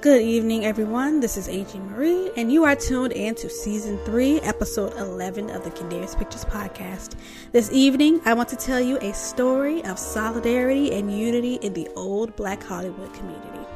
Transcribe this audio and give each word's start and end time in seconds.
Good 0.00 0.22
evening, 0.22 0.64
everyone. 0.64 1.20
This 1.20 1.36
is 1.36 1.46
A.G. 1.46 1.78
Marie, 1.78 2.30
and 2.34 2.50
you 2.50 2.64
are 2.64 2.74
tuned 2.74 3.12
in 3.12 3.34
to 3.34 3.50
Season 3.50 3.98
3, 4.06 4.40
Episode 4.40 4.96
11 4.96 5.50
of 5.50 5.62
the 5.62 5.70
Kindaris 5.70 6.18
Pictures 6.18 6.46
Podcast. 6.46 7.16
This 7.52 7.70
evening, 7.70 8.18
I 8.24 8.32
want 8.32 8.48
to 8.48 8.56
tell 8.56 8.80
you 8.80 8.96
a 9.02 9.12
story 9.12 9.84
of 9.84 9.98
solidarity 9.98 10.90
and 10.94 11.12
unity 11.12 11.56
in 11.56 11.74
the 11.74 11.86
old 11.96 12.34
Black 12.34 12.62
Hollywood 12.62 13.12
community. 13.12 13.66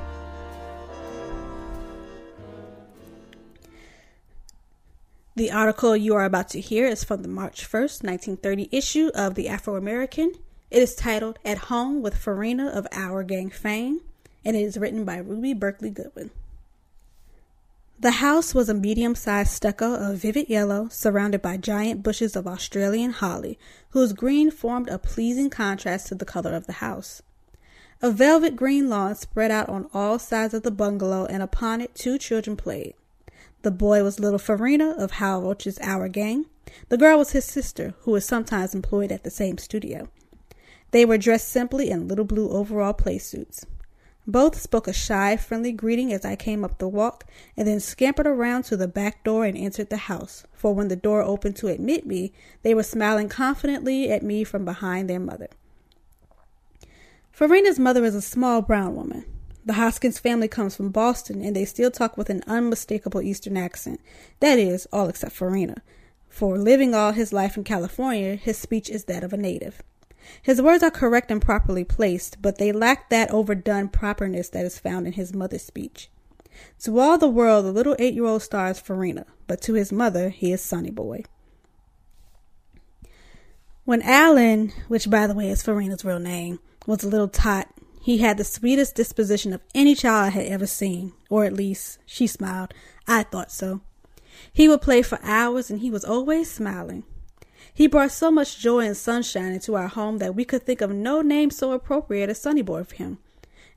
The 5.37 5.53
article 5.53 5.95
you 5.95 6.15
are 6.15 6.25
about 6.25 6.49
to 6.51 6.61
hear 6.61 6.87
is 6.87 7.05
from 7.05 7.21
the 7.21 7.29
March 7.29 7.71
1st, 7.71 8.03
1930 8.03 8.71
issue 8.73 9.11
of 9.15 9.35
The 9.35 9.51
Afro 9.51 9.77
American. 9.77 10.33
It 10.71 10.83
is 10.83 10.95
titled 10.95 11.39
At 11.45 11.69
Home 11.69 12.01
with 12.01 12.17
Farina 12.17 12.69
of 12.69 12.87
Our 12.93 13.25
Gang 13.25 13.51
fame 13.51 14.01
and 14.45 14.57
it 14.57 14.63
is 14.63 14.77
written 14.77 15.05
by 15.05 15.17
Ruby 15.17 15.55
Berkley 15.55 15.91
Goodwin. 15.91 16.31
The 17.99 18.11
house 18.11 18.55
was 18.55 18.69
a 18.69 18.75
medium 18.75 19.15
sized 19.15 19.53
stucco 19.53 19.95
of 19.95 20.19
vivid 20.19 20.51
yellow, 20.51 20.89
surrounded 20.91 21.41
by 21.41 21.57
giant 21.57 22.03
bushes 22.03 22.37
of 22.37 22.47
Australian 22.47 23.13
holly, 23.13 23.59
whose 23.91 24.13
green 24.13 24.51
formed 24.51 24.89
a 24.89 24.99
pleasing 24.99 25.49
contrast 25.49 26.09
to 26.09 26.15
the 26.15 26.25
color 26.25 26.55
of 26.55 26.67
the 26.67 26.75
house. 26.75 27.23
A 28.03 28.11
velvet 28.11 28.57
green 28.57 28.91
lawn 28.91 29.15
spread 29.15 29.51
out 29.51 29.69
on 29.69 29.89
all 29.95 30.19
sides 30.19 30.53
of 30.53 30.65
the 30.65 30.71
bungalow, 30.71 31.25
and 31.25 31.43
upon 31.43 31.81
it 31.81 31.95
two 31.95 32.19
children 32.19 32.57
played. 32.57 32.95
The 33.63 33.71
boy 33.71 34.03
was 34.03 34.21
little 34.21 34.39
Farina 34.39 34.91
of 34.99 35.13
Hal 35.13 35.41
Roach's 35.41 35.79
Our 35.81 36.09
Gang. 36.09 36.47
The 36.91 36.99
girl 36.99 37.17
was 37.19 37.31
his 37.31 37.47
sister, 37.47 37.95
who 38.01 38.11
was 38.11 38.27
sometimes 38.27 38.75
employed 38.75 39.13
at 39.13 39.23
the 39.23 39.31
same 39.31 39.57
studio. 39.57 40.09
They 40.91 41.07
were 41.07 41.17
dressed 41.17 41.49
simply 41.49 41.89
in 41.89 42.09
little 42.09 42.27
blue 42.27 42.51
overall 42.51 42.93
play 42.93 43.17
suits. 43.17 43.65
Both 44.27 44.61
spoke 44.61 44.89
a 44.89 44.93
shy, 44.93 45.37
friendly 45.37 45.73
greeting 45.73 46.13
as 46.13 46.25
I 46.25 46.35
came 46.35 46.65
up 46.65 46.79
the 46.79 46.89
walk, 46.89 47.27
and 47.57 47.69
then 47.69 47.79
scampered 47.79 48.27
around 48.27 48.63
to 48.65 48.77
the 48.77 48.89
back 48.89 49.23
door 49.23 49.45
and 49.45 49.57
entered 49.57 49.91
the 49.91 49.99
house. 49.99 50.45
For 50.55 50.75
when 50.75 50.89
the 50.89 50.97
door 50.97 51.23
opened 51.23 51.57
to 51.57 51.69
admit 51.69 52.07
me, 52.07 52.33
they 52.63 52.75
were 52.75 52.83
smiling 52.83 53.29
confidently 53.29 54.11
at 54.11 54.23
me 54.23 54.43
from 54.43 54.65
behind 54.65 55.11
their 55.11 55.21
mother. 55.21 55.49
Farina's 57.33 57.79
mother 57.79 58.05
is 58.05 58.15
a 58.15 58.23
small 58.23 58.63
brown 58.63 58.95
woman. 58.95 59.25
The 59.67 59.75
Hoskins 59.75 60.19
family 60.19 60.49
comes 60.49 60.77
from 60.77 60.91
Boston, 60.91 61.43
and 61.43 61.55
they 61.55 61.65
still 61.65 61.91
talk 61.91 62.17
with 62.17 62.31
an 62.31 62.43
unmistakable 62.47 63.21
Eastern 63.21 63.57
accent. 63.57 64.01
That 64.41 64.59
is, 64.59 64.87
all 64.93 65.09
except 65.09 65.33
Farina. 65.33 65.83
For 66.29 66.59
living 66.59 66.95
all 66.95 67.13
his 67.13 67.33
life 67.33 67.57
in 67.57 67.65
California, 67.65 68.37
his 68.37 68.57
speech 68.59 68.89
is 68.89 69.05
that 69.05 69.25
of 69.25 69.33
a 69.33 69.37
native. 69.37 69.83
His 70.43 70.61
words 70.61 70.83
are 70.83 70.91
correct 70.91 71.31
and 71.31 71.41
properly 71.41 71.85
placed, 71.85 72.41
but 72.41 72.59
they 72.59 72.73
lack 72.73 73.11
that 73.11 73.31
overdone 73.31 73.89
properness 73.89 74.49
that 74.51 74.65
is 74.65 74.79
found 74.79 75.07
in 75.07 75.15
his 75.15 75.35
mother's 75.35 75.63
speech. 75.63 76.09
To 76.85 76.99
all 76.99 77.19
the 77.19 77.29
world, 77.29 77.65
the 77.65 77.73
little 77.73 77.97
eight 77.99 78.15
year 78.15 78.27
old 78.27 78.43
star 78.43 78.71
is 78.71 78.81
Farina, 78.81 79.27
but 79.47 79.61
to 79.63 79.75
his 79.75 79.93
mother, 79.93 80.29
he 80.31 80.53
is 80.53 80.63
Sonny 80.63 80.91
Boy. 80.91 81.25
When 83.85 84.03
Allen, 84.03 84.73
which 84.89 85.11
by 85.11 85.27
the 85.27 85.35
way 85.35 85.51
is 85.51 85.63
Farina's 85.63 86.05
real 86.05 86.19
name, 86.19 86.59
was 86.87 87.05
a 87.05 87.09
little 87.09 87.29
tot, 87.29 87.69
he 88.01 88.19
had 88.19 88.37
the 88.37 88.45
sweetest 88.45 88.95
disposition 88.95 89.53
of 89.53 89.63
any 89.75 89.95
child 89.95 90.27
I 90.27 90.31
had 90.31 90.47
ever 90.47 90.67
seen, 90.67 91.13
or 91.31 91.45
at 91.45 91.55
least, 91.55 91.99
she 92.07 92.27
smiled. 92.27 92.73
I 93.07 93.25
thought 93.25 93.51
so. 93.51 93.81
He 94.53 94.69
would 94.69 94.83
play 94.83 95.03
for 95.03 95.19
hours 95.23 95.71
and 95.71 95.81
he 95.81 95.91
was 95.91 96.05
always 96.05 96.51
smiling. 96.51 97.05
He 97.77 97.89
brought 97.89 98.13
so 98.13 98.31
much 98.31 98.61
joy 98.61 98.87
and 98.87 98.97
sunshine 98.97 99.53
into 99.53 99.75
our 99.75 99.89
home 99.89 100.19
that 100.19 100.37
we 100.37 100.45
could 100.45 100.63
think 100.63 100.81
of 100.81 100.93
no 100.93 101.23
name 101.23 101.51
so 101.51 101.73
appropriate 101.73 102.31
as 102.31 102.41
Sonny 102.41 102.63
Boy 102.63 102.85
for 102.85 102.95
him. 102.95 103.19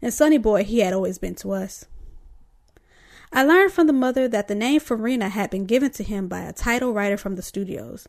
And 0.03 0.13
Sonny 0.13 0.37
Boy 0.37 0.63
he 0.63 0.79
had 0.79 0.93
always 0.93 1.17
been 1.17 1.33
to 1.35 1.51
us. 1.51 1.85
I 3.33 3.43
learned 3.43 3.71
from 3.71 3.87
the 3.87 3.93
mother 3.93 4.27
that 4.27 4.47
the 4.47 4.55
name 4.55 4.79
Farina 4.79 5.29
had 5.29 5.49
been 5.49 5.65
given 5.65 5.89
to 5.91 6.03
him 6.03 6.27
by 6.27 6.41
a 6.41 6.53
title 6.53 6.93
writer 6.93 7.17
from 7.17 7.35
the 7.35 7.41
studios. 7.41 8.07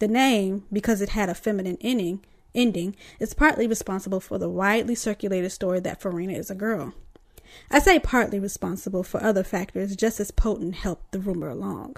The 0.00 0.08
name, 0.08 0.64
because 0.72 1.00
it 1.00 1.10
had 1.10 1.28
a 1.28 1.34
feminine 1.34 1.78
ending, 1.80 2.20
ending, 2.52 2.96
is 3.20 3.32
partly 3.32 3.68
responsible 3.68 4.20
for 4.20 4.38
the 4.38 4.50
widely 4.50 4.96
circulated 4.96 5.52
story 5.52 5.78
that 5.80 6.00
Farina 6.00 6.32
is 6.32 6.50
a 6.50 6.54
girl. 6.56 6.94
I 7.70 7.78
say 7.78 8.00
partly 8.00 8.40
responsible 8.40 9.04
for 9.04 9.22
other 9.22 9.44
factors 9.44 9.94
just 9.94 10.18
as 10.18 10.32
potent 10.32 10.74
helped 10.74 11.12
the 11.12 11.20
rumor 11.20 11.48
along. 11.48 11.96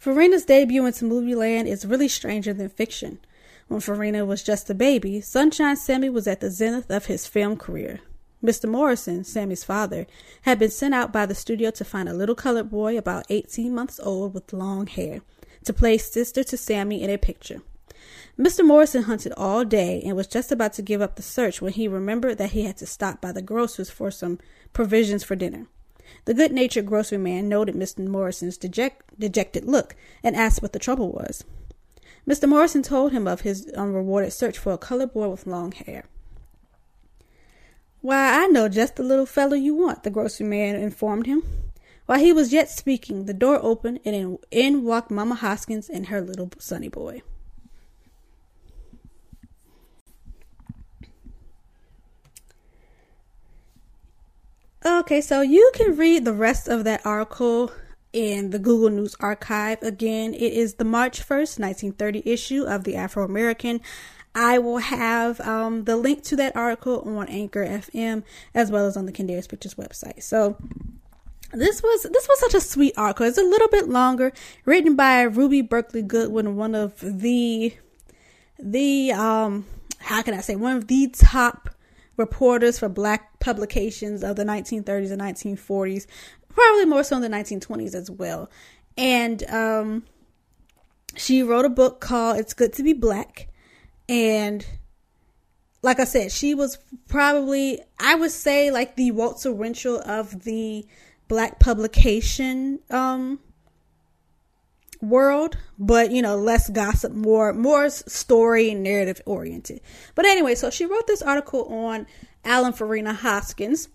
Farina's 0.00 0.46
debut 0.46 0.86
into 0.86 1.04
movie 1.04 1.34
land 1.34 1.68
is 1.68 1.84
really 1.84 2.08
stranger 2.08 2.54
than 2.54 2.70
fiction. 2.70 3.18
When 3.68 3.80
Farina 3.80 4.24
was 4.24 4.42
just 4.42 4.70
a 4.70 4.74
baby, 4.74 5.20
Sunshine 5.20 5.76
Sammy 5.76 6.08
was 6.08 6.26
at 6.26 6.40
the 6.40 6.50
zenith 6.50 6.90
of 6.90 7.04
his 7.04 7.26
film 7.26 7.58
career. 7.58 8.00
Mr. 8.42 8.66
Morrison, 8.66 9.24
Sammy's 9.24 9.62
father, 9.62 10.06
had 10.42 10.58
been 10.58 10.70
sent 10.70 10.94
out 10.94 11.12
by 11.12 11.26
the 11.26 11.34
studio 11.34 11.70
to 11.72 11.84
find 11.84 12.08
a 12.08 12.14
little 12.14 12.34
colored 12.34 12.70
boy 12.70 12.96
about 12.96 13.26
18 13.28 13.74
months 13.74 14.00
old 14.02 14.32
with 14.32 14.54
long 14.54 14.86
hair 14.86 15.20
to 15.66 15.74
play 15.74 15.98
sister 15.98 16.42
to 16.44 16.56
Sammy 16.56 17.02
in 17.02 17.10
a 17.10 17.18
picture. 17.18 17.60
Mr. 18.38 18.64
Morrison 18.64 19.02
hunted 19.02 19.34
all 19.36 19.66
day 19.66 20.00
and 20.06 20.16
was 20.16 20.26
just 20.26 20.50
about 20.50 20.72
to 20.72 20.80
give 20.80 21.02
up 21.02 21.16
the 21.16 21.22
search 21.22 21.60
when 21.60 21.74
he 21.74 21.86
remembered 21.86 22.38
that 22.38 22.52
he 22.52 22.62
had 22.62 22.78
to 22.78 22.86
stop 22.86 23.20
by 23.20 23.32
the 23.32 23.42
grocer's 23.42 23.90
for 23.90 24.10
some 24.10 24.38
provisions 24.72 25.22
for 25.22 25.36
dinner. 25.36 25.66
The 26.24 26.34
good 26.34 26.52
natured 26.52 26.86
grocery 26.86 27.18
man 27.18 27.48
noted 27.48 27.74
Mr. 27.74 28.06
Morrison's 28.06 28.56
deject, 28.56 29.18
dejected 29.18 29.64
look 29.64 29.96
and 30.22 30.36
asked 30.36 30.62
what 30.62 30.72
the 30.72 30.78
trouble 30.78 31.10
was. 31.10 31.44
Mr. 32.28 32.48
Morrison 32.48 32.82
told 32.82 33.12
him 33.12 33.26
of 33.26 33.40
his 33.40 33.66
unrewarded 33.76 34.32
search 34.32 34.58
for 34.58 34.72
a 34.72 34.78
colored 34.78 35.12
boy 35.12 35.28
with 35.28 35.46
long 35.46 35.72
hair. 35.72 36.04
Why, 38.02 38.44
I 38.44 38.46
know 38.46 38.68
just 38.68 38.96
the 38.96 39.02
little 39.02 39.26
fellow 39.26 39.54
you 39.54 39.74
want, 39.74 40.04
the 40.04 40.10
grocery 40.10 40.46
man 40.46 40.76
informed 40.76 41.26
him. 41.26 41.42
While 42.06 42.18
he 42.18 42.32
was 42.32 42.52
yet 42.52 42.70
speaking, 42.70 43.26
the 43.26 43.34
door 43.34 43.58
opened 43.62 44.00
and 44.04 44.38
in, 44.50 44.84
walked 44.84 45.10
Mama 45.10 45.36
Hoskins 45.36 45.88
and 45.88 46.06
her 46.06 46.20
little 46.20 46.50
sonny 46.58 46.88
boy. 46.88 47.22
Okay, 54.84 55.20
so 55.20 55.42
you 55.42 55.70
can 55.74 55.94
read 55.94 56.24
the 56.24 56.32
rest 56.32 56.66
of 56.66 56.84
that 56.84 57.04
article 57.04 57.70
in 58.14 58.48
the 58.48 58.58
Google 58.58 58.88
News 58.88 59.14
Archive. 59.20 59.82
Again, 59.82 60.32
it 60.32 60.54
is 60.54 60.74
the 60.74 60.86
March 60.86 61.20
1st, 61.20 61.60
1930 61.60 62.22
issue 62.24 62.64
of 62.64 62.84
the 62.84 62.96
Afro 62.96 63.22
American. 63.22 63.82
I 64.34 64.56
will 64.56 64.78
have 64.78 65.38
um, 65.42 65.84
the 65.84 65.96
link 65.96 66.22
to 66.24 66.36
that 66.36 66.56
article 66.56 67.02
on 67.02 67.28
Anchor 67.28 67.62
FM 67.66 68.22
as 68.54 68.70
well 68.70 68.86
as 68.86 68.96
on 68.96 69.04
the 69.04 69.12
Kindaris 69.12 69.50
Pictures 69.50 69.74
website. 69.74 70.22
So 70.22 70.56
this 71.52 71.82
was 71.82 72.04
this 72.04 72.26
was 72.26 72.40
such 72.40 72.54
a 72.54 72.60
sweet 72.60 72.94
article. 72.96 73.26
It's 73.26 73.36
a 73.36 73.42
little 73.42 73.68
bit 73.68 73.86
longer, 73.86 74.32
written 74.64 74.96
by 74.96 75.22
Ruby 75.22 75.60
Berkley 75.60 76.00
Goodwin, 76.00 76.56
one 76.56 76.74
of 76.74 77.00
the 77.00 77.74
the 78.58 79.12
um 79.12 79.66
how 79.98 80.22
can 80.22 80.32
I 80.32 80.40
say 80.40 80.56
one 80.56 80.76
of 80.76 80.86
the 80.86 81.08
top 81.08 81.68
reporters 82.20 82.78
for 82.78 82.88
black 82.88 83.40
publications 83.40 84.22
of 84.22 84.36
the 84.36 84.44
1930s 84.44 85.10
and 85.10 85.20
1940s, 85.20 86.06
probably 86.48 86.84
more 86.84 87.02
so 87.02 87.16
in 87.16 87.22
the 87.22 87.28
1920s 87.28 87.94
as 87.94 88.08
well. 88.08 88.48
And 88.96 89.42
um, 89.50 90.04
she 91.16 91.42
wrote 91.42 91.64
a 91.64 91.70
book 91.70 92.00
called 92.00 92.38
It's 92.38 92.54
Good 92.54 92.72
to 92.74 92.84
Be 92.84 92.92
Black. 92.92 93.48
And 94.08 94.64
like 95.82 95.98
I 95.98 96.04
said, 96.04 96.30
she 96.30 96.54
was 96.54 96.78
probably, 97.08 97.80
I 97.98 98.14
would 98.14 98.30
say, 98.30 98.70
like 98.70 98.96
the 98.96 99.10
Walter 99.10 99.52
Winchell 99.52 100.00
of 100.04 100.44
the 100.44 100.86
black 101.26 101.58
publication 101.58 102.80
um, 102.90 103.40
world, 105.00 105.56
but 105.78 106.10
you 106.10 106.22
know, 106.22 106.36
less 106.36 106.68
gossip, 106.68 107.12
more 107.12 107.52
more 107.52 107.90
story 107.90 108.70
and 108.70 108.82
narrative 108.82 109.20
oriented. 109.26 109.80
But 110.14 110.26
anyway, 110.26 110.54
so 110.54 110.70
she 110.70 110.86
wrote 110.86 111.06
this 111.06 111.22
article 111.22 111.64
on 111.64 112.06
Allen 112.44 112.72
Farina 112.72 113.12
Hoskins, 113.12 113.88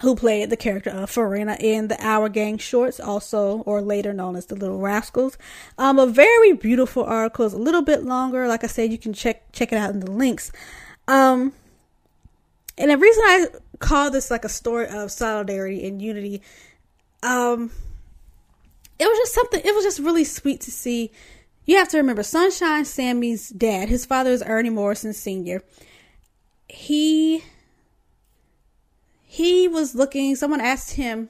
who 0.00 0.14
played 0.14 0.50
the 0.50 0.56
character 0.56 0.90
of 0.90 1.10
Farina 1.10 1.56
in 1.60 1.88
the 1.88 1.96
Our 2.04 2.28
Gang 2.28 2.58
shorts, 2.58 3.00
also 3.00 3.58
or 3.60 3.80
later 3.80 4.12
known 4.12 4.36
as 4.36 4.46
the 4.46 4.56
Little 4.56 4.78
Rascals. 4.78 5.38
Um, 5.78 5.98
a 5.98 6.06
very 6.06 6.52
beautiful 6.52 7.04
article. 7.04 7.46
It's 7.46 7.54
a 7.54 7.58
little 7.58 7.82
bit 7.82 8.04
longer. 8.04 8.46
Like 8.46 8.64
I 8.64 8.68
said, 8.68 8.92
you 8.92 8.98
can 8.98 9.12
check 9.12 9.52
check 9.52 9.72
it 9.72 9.76
out 9.76 9.90
in 9.90 10.00
the 10.00 10.10
links. 10.10 10.52
Um, 11.08 11.52
and 12.78 12.90
the 12.90 12.98
reason 12.98 13.22
I 13.24 13.46
call 13.78 14.10
this 14.10 14.30
like 14.30 14.44
a 14.44 14.48
story 14.48 14.88
of 14.88 15.10
solidarity 15.10 15.86
and 15.86 16.02
unity, 16.02 16.42
um, 17.22 17.70
it 18.98 19.06
was 19.06 19.18
just 19.18 19.34
something, 19.34 19.60
it 19.64 19.74
was 19.74 19.84
just 19.84 19.98
really 19.98 20.24
sweet 20.24 20.60
to 20.62 20.70
see. 20.70 21.10
You 21.64 21.76
have 21.78 21.88
to 21.88 21.98
remember, 21.98 22.22
Sunshine 22.22 22.84
Sammy's 22.84 23.48
dad, 23.50 23.88
his 23.88 24.06
father 24.06 24.30
is 24.30 24.42
Ernie 24.46 24.70
Morrison 24.70 25.12
Sr. 25.12 25.62
He 26.68 27.42
he 29.36 29.68
was 29.68 29.94
looking 29.94 30.34
someone 30.34 30.62
asked 30.62 30.92
him 30.92 31.28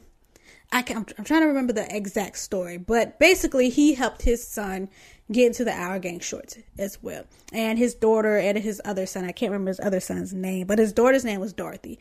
I 0.71 0.83
can, 0.83 0.99
I'm, 0.99 1.07
I'm 1.19 1.25
trying 1.25 1.41
to 1.41 1.49
remember 1.49 1.73
the 1.73 1.95
exact 1.95 2.39
story 2.39 2.79
but 2.79 3.19
basically 3.19 3.69
he 3.69 3.95
helped 3.95 4.23
his 4.23 4.47
son 4.47 4.89
get 5.33 5.49
into 5.49 5.65
the 5.65 5.73
Our 5.73 5.99
Gang 5.99 6.21
shorts 6.21 6.57
as 6.79 7.03
well 7.03 7.25
and 7.53 7.79
his 7.79 7.95
daughter 7.95 8.39
and 8.39 8.59
his 8.59 8.81
other 8.85 9.07
son 9.07 9.25
I 9.25 9.33
can't 9.33 9.51
remember 9.51 9.71
his 9.71 9.81
other 9.81 9.99
son's 9.99 10.33
name 10.33 10.69
but 10.69 10.79
his 10.79 10.93
daughter's 10.93 11.25
name 11.25 11.41
was 11.41 11.53
Dorothy 11.53 11.99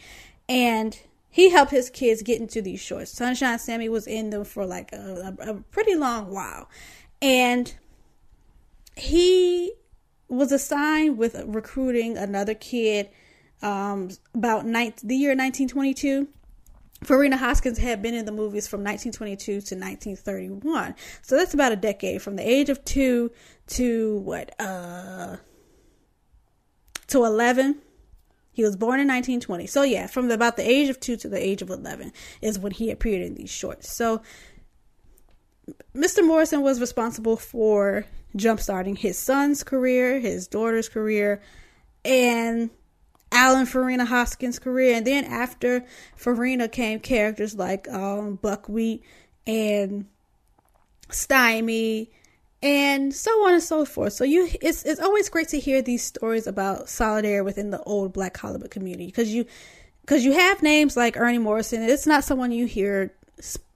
and 0.47 0.99
he 1.35 1.49
helped 1.49 1.71
his 1.71 1.89
kids 1.89 2.21
get 2.21 2.39
into 2.39 2.61
these 2.61 2.79
shorts. 2.79 3.11
Sunshine 3.11 3.59
Sammy 3.59 3.89
was 3.89 4.07
in 4.07 4.29
them 4.29 4.45
for 4.45 4.65
like 4.65 4.93
a, 4.93 5.35
a, 5.37 5.49
a 5.51 5.53
pretty 5.69 5.93
long 5.93 6.31
while. 6.31 6.69
And 7.21 7.75
he 8.95 9.73
was 10.29 10.53
assigned 10.53 11.17
with 11.17 11.35
recruiting 11.45 12.17
another 12.17 12.53
kid 12.53 13.09
um, 13.61 14.11
about 14.33 14.63
the 14.63 15.15
year 15.17 15.31
1922. 15.31 16.29
Farina 17.03 17.35
Hoskins 17.35 17.79
had 17.79 18.01
been 18.01 18.13
in 18.13 18.23
the 18.23 18.31
movies 18.31 18.65
from 18.65 18.79
1922 18.79 19.43
to 19.45 19.75
1931. 19.75 20.95
So 21.21 21.35
that's 21.35 21.53
about 21.53 21.73
a 21.73 21.75
decade 21.75 22.21
from 22.21 22.37
the 22.37 22.49
age 22.49 22.69
of 22.69 22.85
2 22.85 23.29
to 23.67 24.17
what 24.19 24.55
uh 24.57 25.35
to 27.07 27.25
11. 27.25 27.81
He 28.55 28.63
was 28.63 28.77
born 28.77 29.01
in 29.01 29.07
1920. 29.07 29.67
So 29.67 29.83
yeah, 29.83 30.07
from 30.07 30.29
the, 30.29 30.33
about 30.33 30.55
the 30.55 30.67
age 30.67 30.87
of 30.87 30.97
2 31.01 31.17
to 31.17 31.27
the 31.27 31.37
age 31.37 31.61
of 31.61 31.69
11 31.69 32.13
is 32.41 32.57
when 32.57 32.71
he 32.71 32.89
appeared 32.89 33.21
in 33.21 33.35
these 33.35 33.49
shorts. 33.49 33.91
So 33.91 34.21
Mr. 35.93 36.25
Morrison 36.25 36.61
was 36.61 36.79
responsible 36.79 37.35
for 37.35 38.05
jumpstarting 38.37 38.97
his 38.97 39.17
son's 39.17 39.61
career, 39.61 40.21
his 40.21 40.47
daughter's 40.47 40.87
career, 40.87 41.41
and 42.05 42.69
Allen 43.29 43.65
Farina 43.65 44.05
Hoskins' 44.05 44.57
career. 44.57 44.95
And 44.95 45.05
then 45.05 45.25
after 45.25 45.83
Farina 46.15 46.69
came 46.69 47.01
characters 47.01 47.55
like 47.55 47.89
um, 47.89 48.35
Buckwheat 48.35 49.03
and 49.45 50.05
Stymie 51.09 52.09
and 52.65 53.13
so 53.13 53.29
on 53.45 53.53
and 53.53 53.63
so 53.63 53.85
forth. 53.85 54.13
So 54.13 54.23
you 54.23 54.49
it's 54.59 54.83
it's 54.83 54.99
always 54.99 55.29
great 55.29 55.49
to 55.49 55.59
hear 55.59 55.83
these 55.83 56.03
stories 56.03 56.47
about 56.47 56.89
solidarity 56.89 57.45
within 57.45 57.69
the 57.69 57.81
old 57.83 58.11
black 58.11 58.35
Hollywood 58.35 58.71
community 58.71 59.05
because 59.05 59.31
you 59.31 59.45
because 60.01 60.25
you 60.25 60.33
have 60.33 60.63
names 60.63 60.97
like 60.97 61.15
Ernie 61.15 61.37
Morrison. 61.37 61.83
It's 61.83 62.07
not 62.07 62.23
someone 62.23 62.51
you 62.51 62.65
hear 62.65 63.13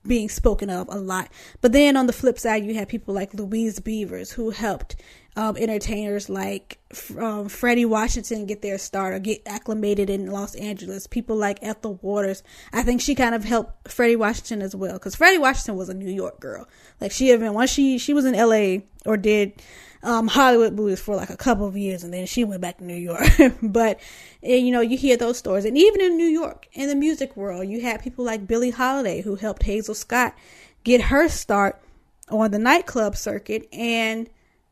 being 0.08 0.28
spoken 0.28 0.72
of 0.72 0.88
a 0.90 0.98
lot. 0.98 1.30
But 1.62 1.72
then 1.72 1.98
on 1.98 2.08
the 2.08 2.14
flip 2.14 2.40
side, 2.40 2.66
you 2.66 2.74
have 2.76 2.88
people 2.88 3.14
like 3.14 3.34
Louise 3.34 3.80
Beavers 3.80 4.32
who 4.32 4.50
helped 4.50 4.96
um, 5.36 5.56
entertainers 5.58 6.30
like 6.30 6.80
um, 7.12 7.48
Fredi 7.48 7.86
Washington 7.86 8.46
get 8.46 8.62
their 8.62 8.78
start 8.78 9.14
or 9.14 9.20
get 9.20 9.42
acclimated 9.46 10.10
in 10.10 10.28
Los 10.32 10.56
Angeles. 10.56 11.08
People 11.08 11.36
like 11.36 11.60
Ethel 11.62 12.00
Waters. 12.02 12.44
I 12.74 12.84
think 12.84 13.02
she 13.02 13.16
kind 13.16 13.36
of 13.36 13.44
helped 13.44 13.86
Fredi 13.86 14.18
Washington 14.18 14.62
as 14.62 14.76
well 14.76 14.94
because 14.94 15.16
Fredi 15.16 15.40
Washington 15.40 15.76
was 15.76 15.90
a 15.90 15.94
New 15.94 16.12
York 16.12 16.40
girl. 16.40 16.68
Like 17.00 17.12
she 17.12 17.32
even 17.32 17.54
once 17.54 17.72
she 17.72 17.98
she 17.98 18.14
was 18.14 18.26
in 18.26 18.36
L.A. 18.36 18.86
or 19.06 19.18
did 19.18 19.62
um, 20.02 20.28
Hollywood 20.28 20.74
movies 20.74 21.00
for 21.00 21.16
like 21.16 21.30
a 21.30 21.38
couple 21.38 21.68
of 21.68 21.78
years, 21.78 22.04
and 22.04 22.14
then 22.14 22.26
she 22.26 22.44
went 22.44 22.62
back 22.62 22.78
to 22.78 22.84
New 22.84 22.96
York. 22.96 23.28
but 23.62 24.00
and, 24.42 24.66
you 24.66 24.72
know, 24.72 24.82
you 24.82 24.98
hear 24.98 25.18
those 25.18 25.38
stories, 25.38 25.66
and 25.66 25.78
even 25.78 26.02
in 26.02 26.18
New 26.18 26.28
York, 26.28 26.68
in 26.74 26.90
the 26.90 26.96
music 26.96 27.36
world, 27.36 27.68
you 27.68 27.82
had 27.82 28.02
people 28.02 28.26
like 28.26 28.48
Billie 28.48 28.72
Holiday 28.72 29.22
who 29.22 29.36
helped 29.36 29.64
Hazel 29.64 29.96
Scott 29.96 30.36
get 30.84 31.02
her 31.02 31.28
start 31.28 31.82
on 32.30 32.52
the 32.52 32.60
nightclub 32.60 33.16
circuit, 33.16 33.68
and 33.74 34.30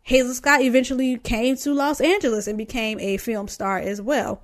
Hazel 0.08 0.34
Scott 0.34 0.62
eventually 0.62 1.18
came 1.18 1.58
to 1.58 1.74
Los 1.74 2.00
Angeles 2.00 2.48
and 2.48 2.58
became 2.58 2.98
a 3.00 3.18
film 3.18 3.48
star 3.48 3.78
as 3.78 4.02
well 4.02 4.42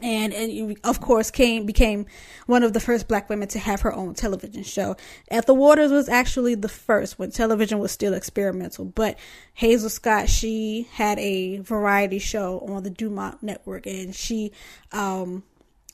and, 0.00 0.32
and 0.32 0.76
of 0.84 1.00
course 1.00 1.30
came 1.30 1.64
became 1.64 2.06
one 2.46 2.62
of 2.62 2.72
the 2.72 2.80
first 2.80 3.08
black 3.08 3.28
women 3.28 3.48
to 3.48 3.58
have 3.58 3.80
her 3.80 3.92
own 3.92 4.14
television 4.14 4.62
show. 4.62 4.96
Ethel 5.28 5.56
Waters 5.56 5.90
was 5.90 6.08
actually 6.08 6.54
the 6.54 6.68
first 6.68 7.18
when 7.18 7.30
television 7.30 7.78
was 7.78 7.92
still 7.92 8.14
experimental, 8.14 8.84
but 8.84 9.18
Hazel 9.54 9.88
Scott 9.88 10.28
she 10.28 10.88
had 10.92 11.18
a 11.18 11.58
variety 11.58 12.18
show 12.18 12.60
on 12.60 12.82
the 12.82 12.90
Dumont 12.90 13.42
network 13.42 13.86
and 13.86 14.14
she 14.14 14.52
um 14.92 15.42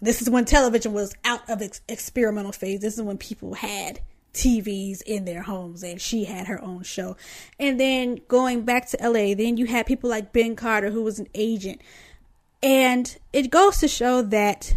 this 0.00 0.20
is 0.20 0.28
when 0.28 0.44
television 0.44 0.92
was 0.92 1.14
out 1.24 1.48
of 1.48 1.62
its 1.62 1.80
experimental 1.88 2.52
phase. 2.52 2.80
This 2.80 2.98
is 2.98 3.02
when 3.02 3.18
people 3.18 3.54
had 3.54 4.00
TVs 4.34 5.02
in 5.02 5.24
their 5.24 5.42
homes 5.42 5.82
and 5.82 6.00
she 6.00 6.24
had 6.24 6.46
her 6.46 6.62
own 6.62 6.82
show. 6.82 7.16
And 7.58 7.78
then 7.78 8.20
going 8.28 8.64
back 8.64 8.88
to 8.90 8.98
LA, 9.00 9.34
then 9.34 9.56
you 9.56 9.66
had 9.66 9.86
people 9.86 10.10
like 10.10 10.32
Ben 10.32 10.56
Carter 10.56 10.90
who 10.90 11.02
was 11.02 11.18
an 11.18 11.28
agent 11.34 11.80
and 12.62 13.16
it 13.32 13.50
goes 13.50 13.78
to 13.78 13.88
show 13.88 14.22
that 14.22 14.76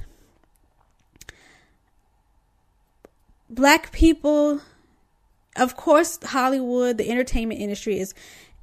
black 3.49 3.91
people, 3.91 4.61
of 5.55 5.77
course, 5.77 6.19
Hollywood, 6.23 6.97
the 6.97 7.09
entertainment 7.09 7.61
industry 7.61 7.99
is 7.99 8.13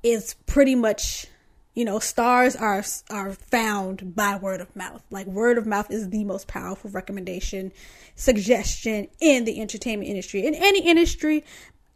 is 0.02 0.34
pretty 0.46 0.74
much 0.74 1.26
you 1.74 1.84
know 1.84 1.98
stars 1.98 2.54
are 2.56 2.84
are 3.10 3.32
found 3.32 4.14
by 4.14 4.36
word 4.36 4.60
of 4.60 4.74
mouth. 4.76 5.02
Like 5.10 5.26
word 5.26 5.58
of 5.58 5.66
mouth 5.66 5.90
is 5.90 6.10
the 6.10 6.24
most 6.24 6.48
powerful 6.48 6.90
recommendation 6.90 7.72
suggestion 8.14 9.08
in 9.20 9.44
the 9.44 9.60
entertainment 9.60 10.08
industry 10.08 10.46
in 10.46 10.54
any 10.54 10.80
industry 10.80 11.44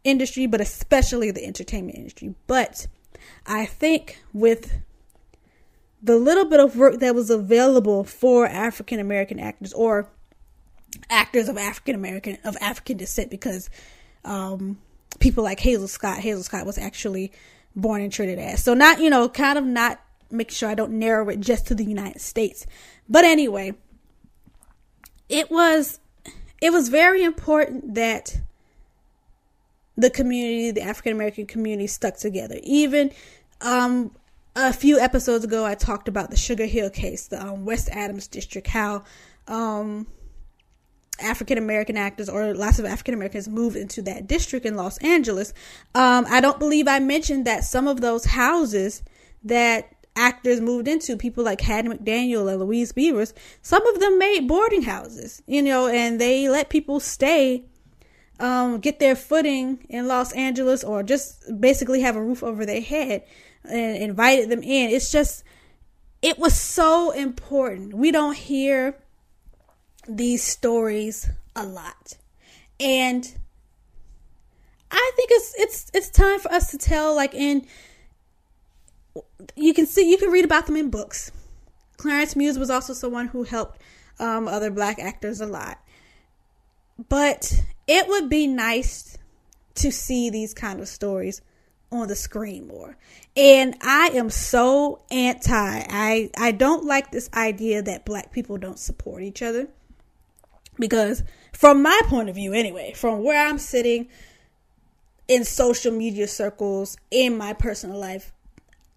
industry 0.03 0.47
but 0.47 0.61
especially 0.61 1.31
the 1.31 1.45
entertainment 1.45 1.97
industry. 1.97 2.35
But 2.47 2.87
i 3.45 3.65
think 3.65 4.21
with 4.31 4.79
the 6.01 6.15
little 6.17 6.45
bit 6.45 6.59
of 6.59 6.77
work 6.77 6.99
that 6.99 7.15
was 7.15 7.29
available 7.29 8.03
for 8.03 8.45
African 8.45 8.99
American 8.99 9.39
actors 9.39 9.73
or 9.73 10.09
actors 11.09 11.49
of 11.49 11.57
African 11.57 11.95
American 11.95 12.37
of 12.43 12.55
African 12.61 12.97
descent 12.97 13.29
because 13.29 13.69
um, 14.23 14.77
people 15.19 15.43
like 15.43 15.59
Hazel 15.59 15.87
Scott, 15.87 16.19
Hazel 16.19 16.43
Scott 16.43 16.65
was 16.65 16.77
actually 16.77 17.31
born 17.77 18.01
and 18.01 18.05
in 18.05 18.11
Trinidad. 18.11 18.59
So 18.59 18.73
not, 18.73 18.99
you 18.99 19.09
know, 19.09 19.29
kind 19.29 19.57
of 19.57 19.63
not 19.63 20.01
make 20.29 20.51
sure 20.51 20.67
I 20.67 20.75
don't 20.75 20.93
narrow 20.93 21.29
it 21.29 21.39
just 21.39 21.67
to 21.67 21.75
the 21.75 21.85
United 21.85 22.19
States. 22.19 22.65
But 23.07 23.23
anyway, 23.23 23.75
it 25.29 25.49
was 25.49 25.99
it 26.61 26.71
was 26.71 26.89
very 26.89 27.23
important 27.23 27.95
that 27.95 28.41
the 29.95 30.09
community, 30.09 30.71
the 30.71 30.81
African 30.81 31.13
American 31.13 31.45
community 31.45 31.87
stuck 31.87 32.17
together. 32.17 32.59
Even 32.63 33.11
um, 33.61 34.11
a 34.55 34.73
few 34.73 34.99
episodes 34.99 35.45
ago, 35.45 35.65
I 35.65 35.75
talked 35.75 36.07
about 36.07 36.29
the 36.29 36.37
Sugar 36.37 36.65
Hill 36.65 36.89
case, 36.89 37.27
the 37.27 37.41
um, 37.41 37.65
West 37.65 37.89
Adams 37.91 38.27
district, 38.27 38.67
how 38.67 39.03
um, 39.47 40.07
African 41.19 41.57
American 41.57 41.97
actors 41.97 42.29
or 42.29 42.53
lots 42.53 42.79
of 42.79 42.85
African 42.85 43.13
Americans 43.13 43.47
moved 43.47 43.75
into 43.75 44.01
that 44.03 44.27
district 44.27 44.65
in 44.65 44.75
Los 44.75 44.97
Angeles. 44.99 45.53
Um, 45.95 46.25
I 46.29 46.41
don't 46.41 46.59
believe 46.59 46.87
I 46.87 46.99
mentioned 46.99 47.45
that 47.45 47.63
some 47.63 47.87
of 47.87 48.01
those 48.01 48.25
houses 48.25 49.03
that 49.43 49.93
actors 50.15 50.59
moved 50.59 50.87
into, 50.87 51.15
people 51.15 51.43
like 51.43 51.61
Hattie 51.61 51.89
McDaniel 51.89 52.51
and 52.51 52.59
Louise 52.59 52.91
Beavers, 52.91 53.33
some 53.61 53.85
of 53.87 53.99
them 53.99 54.17
made 54.17 54.47
boarding 54.47 54.81
houses, 54.81 55.41
you 55.45 55.61
know, 55.61 55.87
and 55.87 56.19
they 56.19 56.49
let 56.49 56.69
people 56.69 56.99
stay, 56.99 57.65
um, 58.39 58.79
get 58.79 58.99
their 58.99 59.15
footing 59.15 59.85
in 59.89 60.07
Los 60.07 60.31
Angeles 60.33 60.83
or 60.83 61.03
just 61.03 61.43
basically 61.59 62.01
have 62.01 62.15
a 62.15 62.23
roof 62.23 62.43
over 62.43 62.65
their 62.65 62.81
head 62.81 63.23
and 63.63 63.97
invited 63.97 64.49
them 64.49 64.63
in. 64.63 64.89
It's 64.89 65.11
just, 65.11 65.43
it 66.21 66.39
was 66.39 66.59
so 66.59 67.11
important. 67.11 67.93
We 67.93 68.11
don't 68.11 68.35
hear 68.35 68.97
these 70.07 70.43
stories 70.43 71.29
a 71.55 71.65
lot. 71.65 72.17
And 72.79 73.35
I 74.91 75.11
think 75.15 75.29
it's 75.31 75.53
it's 75.57 75.91
it's 75.93 76.09
time 76.09 76.39
for 76.39 76.51
us 76.51 76.71
to 76.71 76.77
tell 76.77 77.15
like 77.15 77.33
in 77.33 77.65
you 79.55 79.73
can 79.73 79.85
see 79.85 80.09
you 80.09 80.17
can 80.17 80.31
read 80.31 80.45
about 80.45 80.65
them 80.65 80.77
in 80.77 80.89
books. 80.89 81.31
Clarence 81.97 82.35
Muse 82.35 82.59
was 82.59 82.69
also 82.69 82.93
someone 82.93 83.27
who 83.27 83.43
helped 83.43 83.81
um, 84.19 84.47
other 84.47 84.71
black 84.71 84.99
actors 84.99 85.41
a 85.41 85.47
lot. 85.47 85.79
But 87.09 87.61
it 87.87 88.07
would 88.07 88.29
be 88.29 88.47
nice 88.47 89.17
to 89.75 89.91
see 89.91 90.29
these 90.29 90.53
kind 90.53 90.79
of 90.79 90.87
stories 90.87 91.41
on 91.91 92.07
the 92.07 92.15
screen 92.15 92.67
more. 92.67 92.97
And 93.35 93.75
I 93.81 94.11
am 94.13 94.29
so 94.29 95.03
anti. 95.11 95.53
I 95.53 96.29
I 96.37 96.51
don't 96.51 96.85
like 96.85 97.11
this 97.11 97.29
idea 97.33 97.81
that 97.81 98.05
black 98.05 98.31
people 98.31 98.57
don't 98.57 98.79
support 98.79 99.23
each 99.23 99.41
other. 99.41 99.67
Because 100.79 101.23
from 101.53 101.81
my 101.81 101.99
point 102.05 102.29
of 102.29 102.35
view 102.35 102.53
anyway, 102.53 102.93
from 102.93 103.23
where 103.23 103.47
I'm 103.47 103.57
sitting 103.57 104.07
in 105.27 105.43
social 105.43 105.91
media 105.91 106.27
circles 106.27 106.97
in 107.11 107.37
my 107.37 107.53
personal 107.53 107.99
life, 107.99 108.31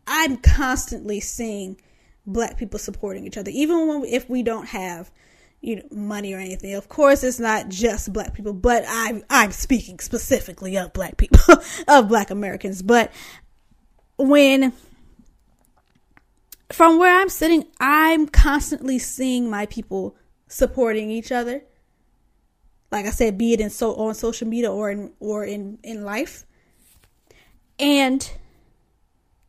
I'm 0.06 0.37
constantly 0.37 1.20
seeing 1.20 1.80
black 2.26 2.58
people 2.58 2.78
supporting 2.78 3.26
each 3.26 3.38
other 3.38 3.50
even 3.52 3.88
when 3.88 4.04
if 4.04 4.28
we 4.28 4.42
don't 4.42 4.68
have 4.68 5.10
you 5.60 5.76
know 5.76 5.82
money 5.90 6.32
or 6.32 6.38
anything. 6.38 6.75
Of 6.75 6.88
course, 6.88 7.22
it's 7.22 7.38
not 7.38 7.68
just 7.68 8.12
black 8.12 8.34
people, 8.34 8.52
but 8.52 8.84
I'm 8.88 9.22
I'm 9.28 9.52
speaking 9.52 9.99
specifically 9.99 10.76
of 10.76 10.92
black 10.92 11.16
people, 11.16 11.38
of 11.88 12.08
black 12.08 12.30
Americans. 12.30 12.82
But 12.82 13.12
when 14.18 14.72
from 16.72 16.99
where 16.99 17.20
I'm 17.20 17.28
sitting, 17.28 17.66
I'm 17.78 18.26
constantly 18.26 18.99
seeing 18.99 19.50
my 19.50 19.66
people 19.66 20.16
supporting 20.49 21.10
each 21.10 21.32
other. 21.32 21.62
Like 22.90 23.06
I 23.06 23.11
said, 23.11 23.38
be 23.38 23.52
it 23.52 23.61
in 23.61 23.70
so 23.70 23.94
on 23.94 24.14
social 24.14 24.49
media 24.49 24.70
or 24.70 24.90
in 24.90 25.12
or 25.20 25.44
in 25.44 25.78
in 25.82 26.04
life. 26.04 26.44
And 27.78 28.30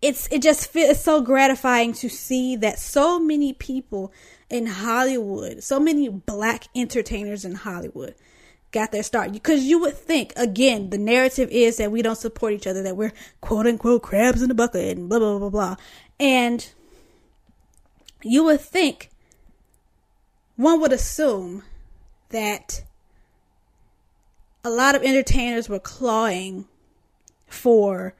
it's 0.01 0.27
it 0.31 0.41
just 0.41 0.71
feels 0.71 1.03
so 1.03 1.21
gratifying 1.21 1.93
to 1.93 2.09
see 2.09 2.55
that 2.57 2.79
so 2.79 3.19
many 3.19 3.53
people 3.53 4.13
in 4.49 4.65
Hollywood, 4.65 5.63
so 5.63 5.79
many 5.79 6.09
black 6.09 6.65
entertainers 6.75 7.45
in 7.45 7.55
Hollywood 7.55 8.15
got 8.71 8.91
their 8.91 9.03
start. 9.03 9.31
Because 9.31 9.63
you 9.63 9.79
would 9.79 9.95
think, 9.95 10.33
again, 10.35 10.89
the 10.89 10.97
narrative 10.97 11.49
is 11.51 11.77
that 11.77 11.91
we 11.91 12.01
don't 12.01 12.17
support 12.17 12.53
each 12.53 12.67
other, 12.67 12.83
that 12.83 12.97
we're 12.97 13.13
quote 13.41 13.67
unquote 13.67 14.01
crabs 14.01 14.41
in 14.41 14.49
the 14.49 14.55
bucket 14.55 14.97
and 14.97 15.09
blah, 15.09 15.19
blah, 15.19 15.39
blah, 15.39 15.49
blah. 15.49 15.75
And 16.19 16.67
you 18.23 18.43
would 18.43 18.61
think, 18.61 19.09
one 20.55 20.79
would 20.81 20.93
assume 20.93 21.63
that 22.29 22.83
a 24.63 24.69
lot 24.69 24.95
of 24.95 25.03
entertainers 25.03 25.67
were 25.67 25.79
clawing 25.79 26.65
for 27.47 28.13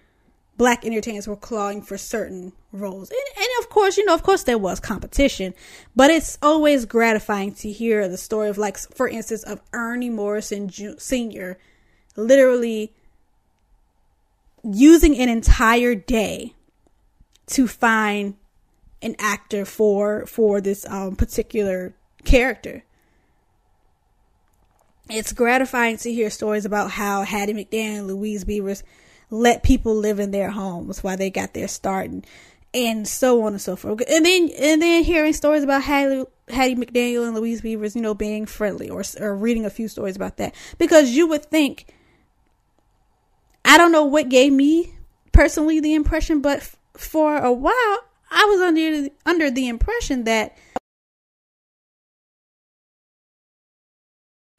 black 0.58 0.86
entertainers 0.86 1.28
were 1.28 1.36
clawing 1.36 1.82
for 1.82 1.98
certain 1.98 2.54
roles. 2.72 3.10
And, 3.10 3.20
and, 3.36 3.48
of 3.60 3.70
course, 3.70 3.98
you 3.98 4.06
know, 4.06 4.14
of 4.14 4.24
course 4.24 4.44
there 4.44 4.58
was 4.58 4.80
competition, 4.80 5.54
but 5.96 6.12
it's 6.12 6.38
always 6.42 6.86
gratifying 6.86 7.54
to 7.56 7.72
hear 7.72 8.08
the 8.08 8.18
story 8.18 8.50
of 8.50 8.58
like, 8.58 8.78
for 8.78 9.08
instance, 9.08 9.44
of 9.44 9.62
Ernie 9.74 10.10
Morrison 10.10 10.68
Jr. 10.68 10.92
Sr. 10.98 11.58
literally 12.16 12.94
using 14.64 15.18
an 15.18 15.30
entire 15.30 15.96
day 15.96 16.54
to 17.48 17.68
find 17.68 18.36
an 19.02 19.16
actor 19.18 19.66
for, 19.66 20.26
for 20.28 20.62
this 20.62 20.86
um, 20.88 21.16
particular 21.16 21.94
character. 22.24 22.84
It's 25.10 25.34
gratifying 25.34 25.98
to 25.98 26.14
hear 26.14 26.30
stories 26.30 26.66
about 26.66 26.92
how 26.92 27.24
Hattie 27.24 27.54
McDaniel 27.54 28.00
and 28.00 28.08
Louise 28.08 28.44
Beavers 28.44 28.84
let 29.30 29.64
people 29.64 29.96
live 29.96 30.20
in 30.20 30.32
their 30.32 30.52
homes 30.52 31.04
while 31.04 31.18
they 31.18 31.30
got 31.30 31.54
their 31.54 31.68
start 31.68 32.10
and, 32.10 32.26
and 32.74 33.08
so 33.08 33.44
on 33.44 33.54
and 33.54 33.62
so 33.62 33.76
forth. 33.76 34.02
And 34.10 34.26
then 34.26 34.50
and 34.60 34.82
then 34.82 35.04
hearing 35.04 35.34
stories 35.34 35.64
about 35.64 35.84
Hattie, 35.84 36.26
Hattie 36.50 36.76
McDaniel 36.76 37.26
and 37.26 37.36
Louise 37.36 37.62
Beavers, 37.62 37.96
you 37.96 38.02
know, 38.02 38.14
being 38.14 38.46
friendly 38.46 38.90
or 38.90 39.04
or 39.20 39.36
reading 39.36 39.66
a 39.66 39.70
few 39.70 39.88
stories 39.88 40.16
about 40.16 40.38
that 40.38 40.54
because 40.78 41.12
you 41.12 41.28
would 41.28 41.46
think 41.46 41.94
I 43.66 43.78
don't 43.78 43.92
know 43.92 44.06
what 44.06 44.30
gave 44.30 44.52
me 44.54 44.94
personally 45.32 45.80
the 45.80 45.94
impression, 45.94 46.42
but 46.42 46.58
f- 46.58 46.78
for 46.96 47.38
a 47.38 47.52
while 47.52 48.00
I 48.32 48.46
was 48.46 48.62
under 48.62 49.10
under 49.26 49.52
the 49.52 49.68
impression 49.68 50.24
that 50.26 50.58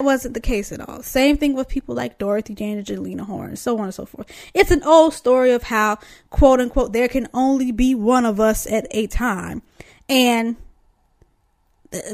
wasn't 0.05 0.35
the 0.35 0.41
case 0.41 0.73
at 0.73 0.87
all. 0.87 1.03
Same 1.03 1.37
thing 1.37 1.55
with 1.55 1.69
people 1.69 1.95
like 1.95 2.19
Dorothy 2.19 2.55
Jane 2.55 2.79
and 2.79 2.87
Jelena 2.87 3.27
Horne, 3.27 3.57
so 3.57 3.79
on 3.79 3.85
and 3.85 3.95
so 3.95 4.07
forth. 4.07 4.31
It's 4.55 4.71
an 4.71 4.83
old 4.83 5.15
story 5.15 5.53
of 5.53 5.65
how, 5.65 5.99
quote 6.31 6.61
unquote, 6.61 6.93
there 6.93 7.09
can 7.09 7.29
only 7.35 7.73
be 7.73 7.95
one 7.95 8.27
of 8.27 8.41
us 8.41 8.67
at 8.71 8.87
a 8.91 9.07
time. 9.07 9.63
And 10.09 10.57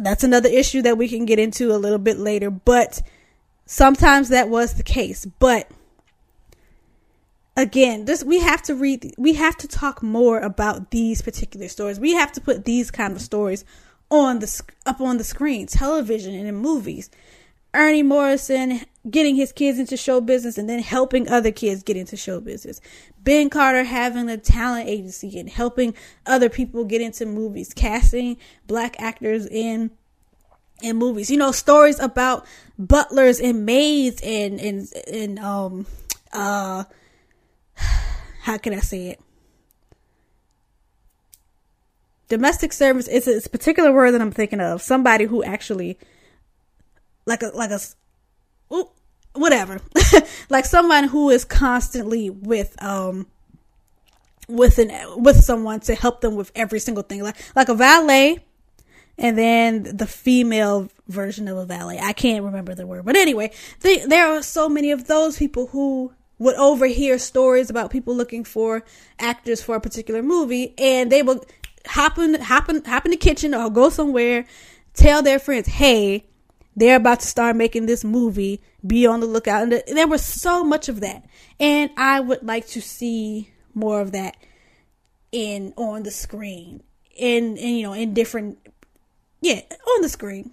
that's 0.00 0.24
another 0.24 0.48
issue 0.48 0.82
that 0.82 0.98
we 0.98 1.08
can 1.08 1.24
get 1.24 1.38
into 1.38 1.72
a 1.72 1.78
little 1.78 1.98
bit 1.98 2.18
later, 2.18 2.50
but 2.50 3.02
sometimes 3.66 4.28
that 4.28 4.48
was 4.48 4.74
the 4.74 4.82
case. 4.82 5.24
But 5.24 5.70
again, 7.56 8.04
this 8.04 8.24
we 8.24 8.40
have 8.40 8.62
to 8.62 8.74
read 8.74 9.14
we 9.16 9.34
have 9.34 9.56
to 9.58 9.68
talk 9.68 10.02
more 10.02 10.40
about 10.40 10.90
these 10.90 11.22
particular 11.22 11.68
stories. 11.68 12.00
We 12.00 12.14
have 12.14 12.32
to 12.32 12.40
put 12.40 12.64
these 12.64 12.90
kind 12.90 13.14
of 13.14 13.20
stories 13.20 13.64
on 14.10 14.40
the 14.40 14.62
up 14.86 15.00
on 15.00 15.18
the 15.18 15.24
screen, 15.24 15.66
television 15.66 16.34
and 16.34 16.48
in 16.48 16.56
movies 16.56 17.10
Ernie 17.74 18.02
Morrison 18.02 18.80
getting 19.10 19.36
his 19.36 19.52
kids 19.52 19.78
into 19.78 19.96
show 19.96 20.20
business 20.20 20.58
and 20.58 20.68
then 20.68 20.80
helping 20.80 21.28
other 21.28 21.50
kids 21.50 21.82
get 21.82 21.96
into 21.96 22.16
show 22.16 22.40
business. 22.40 22.80
Ben 23.22 23.50
Carter 23.50 23.84
having 23.84 24.28
a 24.28 24.36
talent 24.36 24.88
agency 24.88 25.38
and 25.38 25.48
helping 25.48 25.94
other 26.26 26.48
people 26.48 26.84
get 26.84 27.00
into 27.00 27.26
movies, 27.26 27.72
casting 27.74 28.36
black 28.66 28.96
actors 28.98 29.46
in 29.46 29.90
in 30.80 30.96
movies. 30.96 31.30
You 31.30 31.36
know, 31.36 31.52
stories 31.52 31.98
about 31.98 32.46
butlers 32.78 33.40
and 33.40 33.66
maids 33.66 34.20
and 34.22 34.60
and 34.60 34.88
and 35.12 35.38
um 35.38 35.86
uh 36.32 36.84
how 38.42 38.58
can 38.58 38.72
I 38.72 38.80
say 38.80 39.08
it? 39.08 39.20
Domestic 42.28 42.72
service 42.74 43.08
is 43.08 43.46
a 43.46 43.48
particular 43.48 43.92
word 43.92 44.12
that 44.12 44.20
I'm 44.20 44.30
thinking 44.30 44.60
of. 44.60 44.82
Somebody 44.82 45.24
who 45.24 45.42
actually 45.42 45.98
like 47.28 47.42
a 47.42 47.48
like 47.48 47.70
a 47.70 47.80
ooh, 48.72 48.88
whatever. 49.34 49.80
Like 50.50 50.64
someone 50.64 51.04
who 51.04 51.28
is 51.28 51.44
constantly 51.44 52.30
with 52.30 52.82
um 52.82 53.26
with 54.48 54.78
an 54.78 54.90
with 55.22 55.44
someone 55.44 55.80
to 55.80 55.94
help 55.94 56.22
them 56.22 56.36
with 56.36 56.50
every 56.54 56.80
single 56.80 57.02
thing. 57.02 57.22
Like 57.22 57.36
like 57.54 57.68
a 57.68 57.74
valet 57.74 58.38
and 59.18 59.36
then 59.36 59.82
the 59.82 60.06
female 60.06 60.88
version 61.06 61.48
of 61.48 61.58
a 61.58 61.66
valet. 61.66 61.98
I 62.00 62.14
can't 62.14 62.44
remember 62.44 62.74
the 62.74 62.86
word. 62.86 63.04
But 63.04 63.16
anyway 63.16 63.50
they, 63.80 63.98
there 63.98 64.28
are 64.28 64.42
so 64.42 64.68
many 64.68 64.90
of 64.90 65.06
those 65.06 65.36
people 65.36 65.66
who 65.66 66.12
would 66.38 66.54
overhear 66.54 67.18
stories 67.18 67.68
about 67.68 67.90
people 67.90 68.14
looking 68.16 68.44
for 68.44 68.84
actors 69.18 69.60
for 69.60 69.76
a 69.76 69.80
particular 69.80 70.22
movie 70.22 70.72
and 70.78 71.12
they 71.12 71.22
would 71.22 71.44
hop 71.86 72.18
in 72.18 72.40
hop 72.40 72.68
in 72.68 72.82
hop 72.84 73.04
in 73.04 73.10
the 73.10 73.16
kitchen 73.16 73.54
or 73.54 73.68
go 73.70 73.90
somewhere 73.90 74.46
tell 74.94 75.22
their 75.22 75.38
friends 75.38 75.66
hey 75.66 76.24
they're 76.78 76.96
about 76.96 77.20
to 77.20 77.26
start 77.26 77.56
making 77.56 77.86
this 77.86 78.04
movie. 78.04 78.60
Be 78.86 79.06
on 79.06 79.20
the 79.20 79.26
lookout. 79.26 79.62
And 79.62 79.72
there 79.72 80.08
was 80.08 80.24
so 80.24 80.64
much 80.64 80.88
of 80.88 81.00
that. 81.00 81.24
And 81.58 81.90
I 81.96 82.20
would 82.20 82.42
like 82.42 82.66
to 82.68 82.80
see 82.80 83.50
more 83.74 84.00
of 84.00 84.12
that 84.12 84.36
in 85.32 85.74
on 85.76 86.02
the 86.02 86.10
screen. 86.10 86.82
In, 87.16 87.56
in 87.56 87.76
you 87.76 87.82
know, 87.82 87.92
in 87.94 88.14
different 88.14 88.58
yeah, 89.40 89.60
on 89.96 90.02
the 90.02 90.08
screen. 90.08 90.50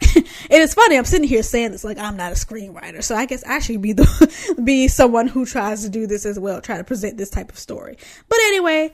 and 0.16 0.24
it's 0.50 0.74
funny, 0.74 0.96
I'm 0.96 1.04
sitting 1.04 1.28
here 1.28 1.42
saying 1.42 1.72
this 1.72 1.84
like 1.84 1.98
I'm 1.98 2.16
not 2.16 2.32
a 2.32 2.34
screenwriter, 2.34 3.02
so 3.02 3.14
I 3.14 3.26
guess 3.26 3.44
I 3.44 3.60
should 3.60 3.82
be 3.82 3.92
the 3.92 4.56
be 4.64 4.88
someone 4.88 5.28
who 5.28 5.46
tries 5.46 5.82
to 5.82 5.88
do 5.88 6.06
this 6.06 6.26
as 6.26 6.38
well, 6.38 6.60
try 6.60 6.76
to 6.76 6.84
present 6.84 7.18
this 7.18 7.30
type 7.30 7.50
of 7.50 7.58
story. 7.58 7.96
But 8.28 8.38
anyway, 8.46 8.92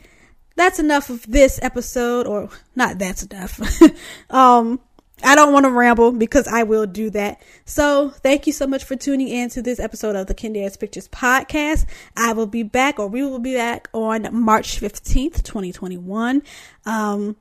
that's 0.56 0.78
enough 0.78 1.08
of 1.08 1.24
this 1.26 1.58
episode, 1.62 2.26
or 2.26 2.50
not 2.76 2.98
that's 2.98 3.22
enough. 3.22 3.60
um, 4.30 4.80
I 5.22 5.34
don't 5.34 5.52
want 5.52 5.64
to 5.64 5.70
ramble 5.70 6.12
because 6.12 6.46
I 6.46 6.62
will 6.62 6.86
do 6.86 7.10
that. 7.10 7.42
So 7.64 8.10
thank 8.10 8.46
you 8.46 8.52
so 8.52 8.66
much 8.66 8.84
for 8.84 8.96
tuning 8.96 9.28
in 9.28 9.50
to 9.50 9.62
this 9.62 9.80
episode 9.80 10.16
of 10.16 10.26
the 10.26 10.34
Kindaris 10.34 10.78
Pictures 10.78 11.08
podcast. 11.08 11.86
I 12.16 12.32
will 12.32 12.46
be 12.46 12.62
back 12.62 12.98
or 12.98 13.08
we 13.08 13.22
will 13.22 13.40
be 13.40 13.54
back 13.54 13.88
on 13.92 14.28
March 14.32 14.80
15th, 14.80 15.42
2021. 15.42 16.42
Um, 16.86 17.36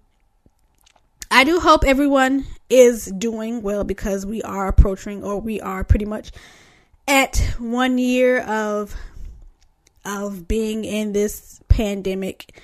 I 1.29 1.43
do 1.43 1.59
hope 1.59 1.83
everyone 1.85 2.45
is 2.69 3.05
doing 3.05 3.61
well 3.61 3.83
because 3.83 4.25
we 4.25 4.41
are 4.41 4.67
approaching 4.67 5.23
or 5.23 5.39
we 5.39 5.61
are 5.61 5.83
pretty 5.83 6.05
much 6.05 6.31
at 7.07 7.37
one 7.59 7.97
year 7.97 8.41
of 8.41 8.95
of 10.05 10.47
being 10.47 10.85
in 10.85 11.11
this 11.11 11.59
pandemic. 11.67 12.61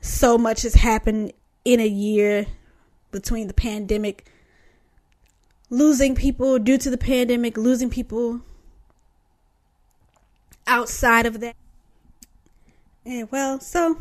So 0.00 0.36
much 0.36 0.62
has 0.62 0.74
happened 0.74 1.32
in 1.64 1.80
a 1.80 1.86
year 1.86 2.46
between 3.10 3.46
the 3.46 3.54
pandemic 3.54 4.26
losing 5.70 6.14
people 6.14 6.58
due 6.58 6.78
to 6.78 6.90
the 6.90 6.98
pandemic, 6.98 7.56
losing 7.56 7.90
people 7.90 8.40
outside 10.66 11.26
of 11.26 11.40
that. 11.40 11.56
And 13.04 13.30
well, 13.30 13.60
so 13.60 13.98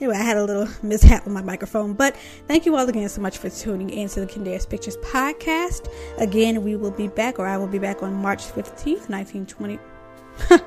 anyway, 0.00 0.16
I 0.16 0.22
had 0.22 0.36
a 0.36 0.44
little 0.44 0.68
mishap 0.82 1.24
with 1.24 1.34
my 1.34 1.42
microphone, 1.42 1.94
but 1.94 2.16
thank 2.46 2.66
you 2.66 2.76
all 2.76 2.88
again 2.88 3.08
so 3.08 3.20
much 3.20 3.38
for 3.38 3.50
tuning 3.50 3.90
in 3.90 4.08
to 4.10 4.20
the 4.20 4.26
Kindaris 4.26 4.68
Pictures 4.68 4.96
podcast. 4.98 5.88
Again, 6.18 6.62
we 6.62 6.76
will 6.76 6.90
be 6.90 7.08
back, 7.08 7.38
or 7.38 7.46
I 7.46 7.56
will 7.56 7.66
be 7.66 7.78
back 7.78 8.02
on 8.02 8.14
March 8.14 8.44
15th, 8.44 9.08
1920. 9.08 9.78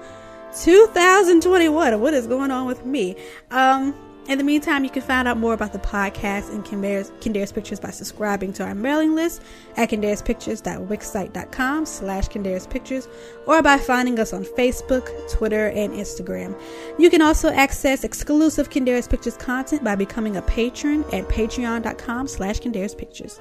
2021. 0.62 2.02
What 2.02 2.14
is 2.14 2.28
going 2.28 2.52
on 2.52 2.66
with 2.66 2.86
me? 2.86 3.16
Um, 3.52 3.96
in 4.28 4.38
the 4.38 4.44
meantime, 4.44 4.84
you 4.84 4.90
can 4.90 5.02
find 5.02 5.28
out 5.28 5.38
more 5.38 5.54
about 5.54 5.74
the 5.74 5.80
podcast 5.80 6.50
and 6.54 6.64
Kindaris 6.64 7.54
Pictures 7.54 7.80
by 7.80 7.90
subscribing 7.90 8.54
to 8.54 8.64
our 8.64 8.76
mailing 8.76 9.16
list 9.16 9.42
at 9.76 9.90
kindarispictures.wixsite.com 9.90 11.86
slash 11.86 12.28
Pictures 12.70 13.08
or 13.48 13.64
by 13.64 13.78
finding 13.78 14.20
us 14.20 14.34
on 14.34 14.44
Facebook, 14.44 15.10
Twitter, 15.32 15.70
and 15.70 15.94
Instagram. 15.94 16.60
You 17.00 17.10
can 17.10 17.22
also 17.22 17.50
access 17.50 18.04
exclusive 18.04 18.70
Kindaris 18.70 19.10
Pictures 19.10 19.38
content 19.38 19.84
by 19.84 19.96
becoming 19.96 20.38
a 20.38 20.42
patron 20.44 21.04
at 21.14 21.28
patreon.com 21.28 22.28
slash 22.28 22.60
Pictures. 22.60 23.40